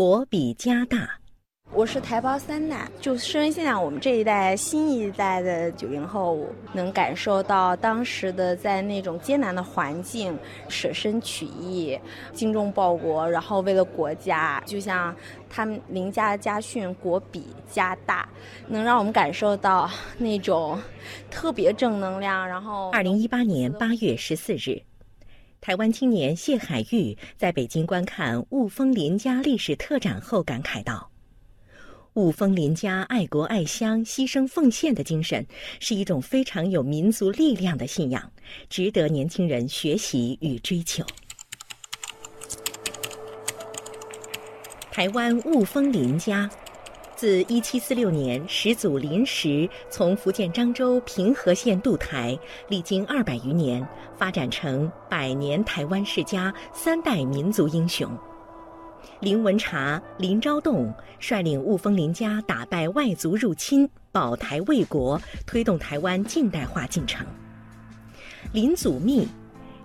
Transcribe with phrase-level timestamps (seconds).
[0.00, 1.10] 国比家大。
[1.74, 6.38] 我是台胞三代，就身为现在我们这一代新一代的九零后，
[6.72, 10.34] 能感受到当时的在那种艰难的环境，
[10.70, 12.00] 舍身取义、
[12.32, 15.14] 精忠报国，然后为了国家，就像
[15.50, 18.26] 他们林家的家训“国比家大”，
[18.66, 19.86] 能让我们感受到
[20.16, 20.80] 那种
[21.30, 22.48] 特别正能量。
[22.48, 24.80] 然后，二零一八年八月十四日，
[25.60, 31.10] 台湾青年谢海玉在北京观看雾峰林家历史特展后感慨道。
[32.14, 35.46] 雾峰林家爱国爱乡、牺牲奉献的精神，
[35.78, 38.32] 是一种非常有民族力量的信仰，
[38.70, 41.04] 值得年轻人学习与追求。
[44.90, 46.50] 台湾雾峰林家，
[47.20, 58.10] 自1746年始祖林时从福建漳州平和县渡台，历经二百余年，发展成百年台湾世家三代民族英雄。
[59.20, 67.26] 林文茶、林昭栋率领雾峰林家打败外族入侵，保台卫国，推动台湾近代化进程。
[68.54, 69.28] 林祖密，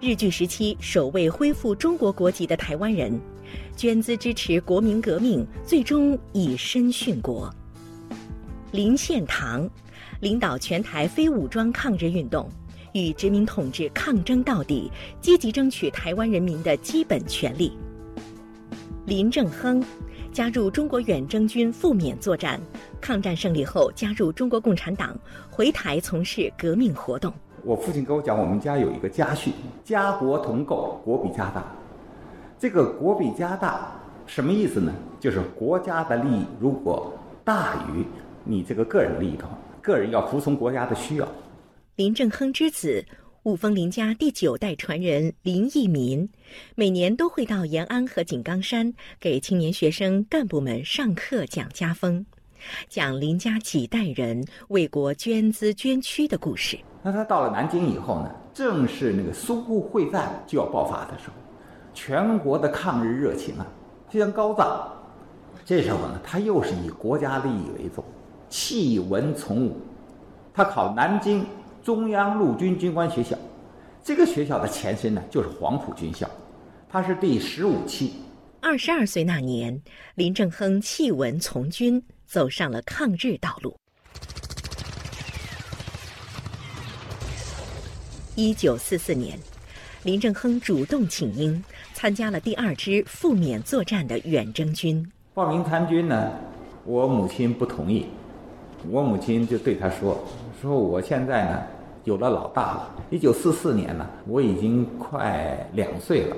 [0.02, 3.18] 日据时期首位恢复中国国籍的台湾人，
[3.78, 7.52] 捐资支持国民革命，最终以身殉国。
[8.72, 9.68] 林献堂，
[10.20, 12.50] 领导全台非武装抗日运动，
[12.94, 17.72] 与殖民统治抗争到底，积极争取台湾人民的基本权利。
[19.06, 19.82] 林正亨
[20.34, 22.62] 加入中国远征军赴缅作战，
[23.00, 25.18] 抗战胜利后加入中国共产党，
[25.50, 27.34] 回台从事革命活动。
[27.66, 29.52] 我父亲跟我讲，我们家有一个家训：
[29.84, 31.66] 家国同构，国比家大。
[32.60, 33.92] 这个国比家大
[34.28, 34.94] 什么意思呢？
[35.20, 37.12] 就是国家的利益如果
[37.44, 38.06] 大于
[38.44, 41.28] 你这个个人利益的话，个人要服从国家的需要。
[41.96, 43.04] 林正亨之子。
[43.46, 46.28] 雾峰林家第九代传人林义民，
[46.74, 52.26] 每年都会到延安和井冈山给青年学生干部们上课讲家风，
[52.88, 56.80] 讲林家几代人为国捐资捐躯的故事。
[57.02, 61.34] 那他到了南京以后呢，正是那个淞沪会战就要爆发的时候，
[61.94, 63.66] 全国的抗日热情啊
[64.10, 64.92] 非常高涨。
[65.64, 68.04] 这时候呢，他又是以国家利益为重，
[68.50, 69.78] 弃文从武，
[70.54, 71.46] 他考南京。
[71.84, 73.38] 中央陆军军官学校，
[74.04, 76.28] 这个学校的前身呢，就是黄埔军校，
[76.90, 78.14] 它是第十五期。
[78.68, 79.80] 二十二岁那年，
[80.16, 83.78] 林正亨弃文从军，走上了抗日道路。
[88.34, 89.38] 一九四四年，
[90.02, 95.08] 林正亨主动请缨，参加了第二支赴缅作战的远征军。
[95.36, 96.32] 报名参军呢，
[96.86, 98.08] 我母亲不同意，
[98.90, 100.26] 我母亲就对他说
[100.60, 101.62] ：“说我现在呢。”
[102.06, 102.96] 有了老大了。
[103.12, 106.36] 一九四四年呢，我已经快两岁了，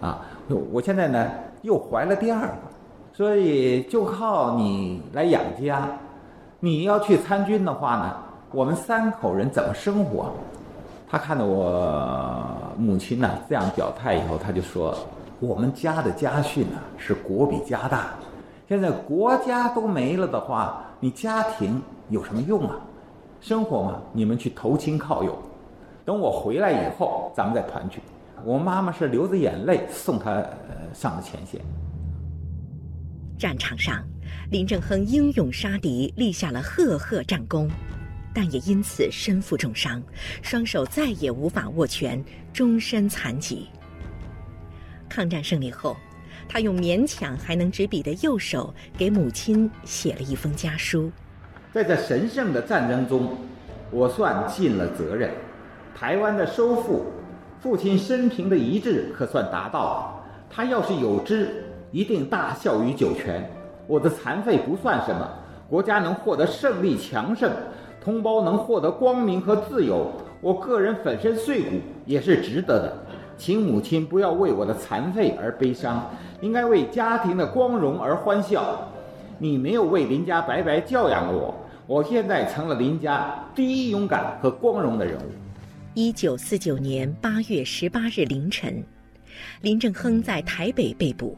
[0.00, 0.26] 啊，
[0.70, 1.30] 我现在呢
[1.62, 2.54] 又怀了第二个，
[3.12, 5.88] 所以就靠你来养家。
[6.58, 8.16] 你要去参军的话呢，
[8.52, 10.30] 我们三口人怎么生活？
[11.08, 12.44] 他看到我
[12.76, 14.94] 母亲呢这样表态以后，他就说
[15.40, 18.10] ：“我们家的家训呢是国比家大，
[18.68, 22.76] 现在国家都没了的话，你家庭有什么用啊？”
[23.40, 25.34] 生活嘛，你们去投亲靠友，
[26.04, 28.00] 等我回来以后，咱们再团聚。
[28.44, 30.44] 我妈妈是流着眼泪送他
[30.92, 31.60] 上了前线。
[33.38, 34.04] 战场上，
[34.50, 37.70] 林正亨英勇杀敌，立下了赫赫战功，
[38.34, 40.02] 但也因此身负重伤，
[40.42, 43.68] 双手再也无法握拳，终身残疾。
[45.08, 45.96] 抗战胜利后，
[46.48, 51.10] 他用勉强还能执笔的右手给母亲写了一封家书。
[51.72, 53.36] 在这神圣的战争中，
[53.90, 55.30] 我算尽了责任。
[55.96, 57.06] 台湾的收复，
[57.60, 60.14] 父亲生平的遗志可算达到了。
[60.48, 61.62] 他要是有知，
[61.92, 63.48] 一定大孝于九泉。
[63.86, 65.28] 我的残废不算什么，
[65.68, 67.50] 国家能获得胜利强盛，
[68.02, 70.10] 同胞能获得光明和自由，
[70.40, 71.76] 我个人粉身碎骨
[72.06, 72.96] 也是值得的。
[73.36, 76.08] 请母亲不要为我的残废而悲伤，
[76.40, 78.88] 应该为家庭的光荣而欢笑。
[79.38, 81.54] 你没有为林家白白教养了我，
[81.86, 85.49] 我现在成了林家第一勇敢和光荣的人物。
[85.94, 88.80] 一九四九年八月十八日凌晨，
[89.60, 91.36] 林正亨在台北被捕。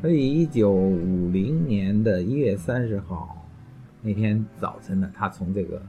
[0.00, 3.36] 所以一九五零年的一月三十号
[4.00, 5.82] 那天早晨呢，他从这个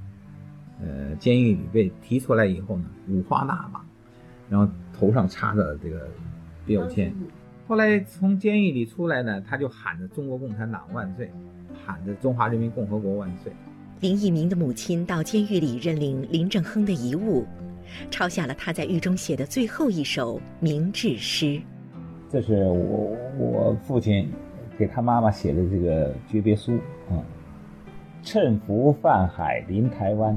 [0.81, 3.85] 呃监狱里被提出来以后呢，五花大绑，
[4.49, 6.09] 然后头上插着这个
[6.65, 7.13] 标签。
[7.67, 11.29] 后来从监狱里出来呢，他就喊着“中国共产党万岁”，
[11.85, 13.53] 喊着“中华人民共和国万岁”。
[14.01, 17.45] 林义民的母亲到监狱里认领林正亨的遗物，
[18.09, 21.61] 抄下了他在狱中写的最后一首明志诗。
[22.29, 24.29] 这是我我父亲
[24.77, 26.77] 给他妈妈写的这个诀别书
[27.09, 27.21] 啊。
[28.23, 30.35] 趁浮泛海临台湾，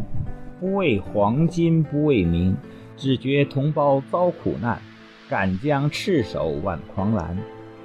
[0.60, 2.54] 不为黄金不为名，
[2.98, 4.78] 只觉同胞遭苦难，
[5.26, 7.34] 敢将赤手挽狂澜，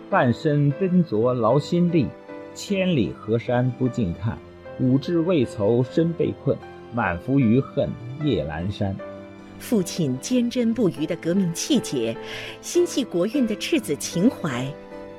[0.10, 2.08] 半生奔着劳心力，
[2.54, 4.38] 千里河山不尽看，
[4.80, 6.58] 五志未酬身被困，
[6.94, 7.90] 满腹余恨
[8.26, 8.94] 夜阑珊。
[9.60, 12.16] 父亲坚贞不渝的革命气节，
[12.62, 14.66] 心系国运的赤子情怀，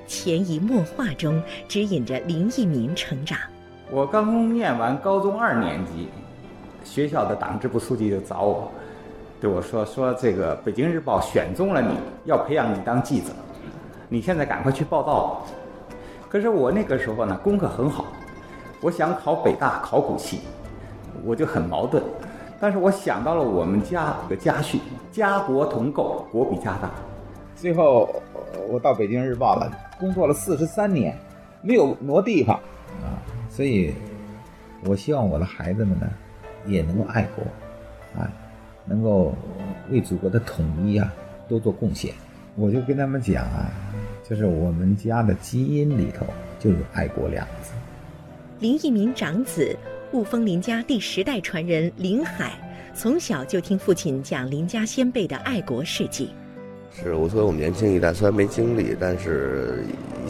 [0.07, 3.39] 潜移默化中指引着林毅民成长。
[3.91, 6.09] 我刚念完高中二年级，
[6.85, 8.71] 学校的党支部书记就找我，
[9.41, 13.27] 对我说：“说这个《北京日报》选中了你，要培养你当记者，
[14.09, 15.47] 你现在赶快去报道。”
[16.29, 18.07] 可是我那个时候呢，功课很好，
[18.81, 20.41] 我想考北大考古系，
[21.25, 22.03] 我就很矛盾。
[22.65, 24.81] 但是我想到了我们家的家训：
[25.13, 26.91] 家国同构，国比家大。
[27.55, 28.23] 最后
[28.71, 29.71] 我到北京日报了，
[30.01, 31.15] 工作了四十三年，
[31.61, 32.57] 没有挪地方
[33.03, 33.21] 啊，
[33.51, 33.93] 所以
[34.87, 36.09] 我希望我的孩子们呢，
[36.65, 37.45] 也能够爱国，
[38.19, 38.33] 啊，
[38.87, 39.35] 能够
[39.91, 41.13] 为祖国的统一啊
[41.47, 42.15] 多做贡献。
[42.57, 43.71] 我就跟他们讲啊，
[44.27, 46.25] 就是我们家的基因里头
[46.59, 47.75] 就有爱国两个字。
[48.59, 49.77] 林一民长子。
[50.15, 52.53] 雾峰林家第十代传人林海，
[52.95, 56.31] 从小就听父亲讲林家先辈的爱国事迹。
[56.93, 59.83] 是，我作为我们年轻一代，虽然没经历，但是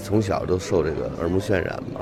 [0.03, 2.01] 从小都受这个耳目渲染嘛，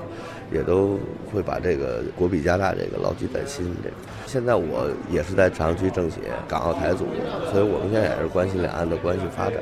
[0.52, 0.96] 也都
[1.32, 3.74] 会把这个“国比家大”这个牢记在心。
[3.82, 3.96] 这个，
[4.28, 7.08] 现在我也是在长区政协港澳台组，
[7.50, 9.58] 所以我们现在也是关心两岸的关系发展，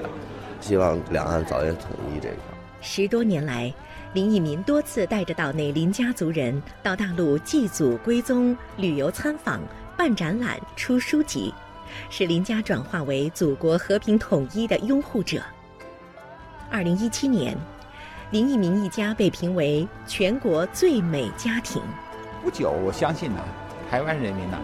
[0.61, 2.20] 希望两岸早日统一。
[2.20, 2.37] 这块
[2.82, 3.73] 十多年来。
[4.12, 9.60] 林毅民多次带着岛内林家族人到大陆祭祖归宗、旅游参访、
[9.96, 11.54] 办展览、出书籍，
[12.08, 15.40] 使林家转化为祖国和平统一的拥护者。
[16.72, 17.56] 二零一七年，
[18.32, 21.80] 林毅民一家被评为全国最美家庭。
[22.42, 23.38] 不久，我相信呢，
[23.88, 24.58] 台湾人民呢，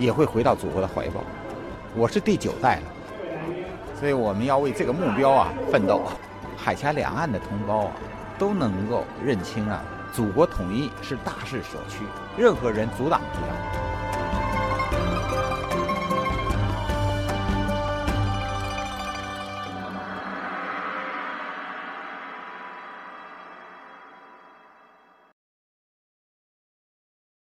[0.00, 1.22] 也会回到祖国的怀抱。
[1.94, 2.82] 我是第九代了，
[4.00, 6.02] 所以我们要为这个目标啊奋斗。
[6.56, 7.92] 海峡两岸的同胞啊。
[8.38, 9.82] 都能够认清啊，
[10.12, 12.04] 祖国统一是大势所趋，
[12.36, 13.54] 任何人阻挡不了。